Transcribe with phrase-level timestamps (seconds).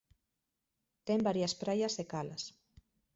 [1.07, 2.43] Ten varias praias e calas.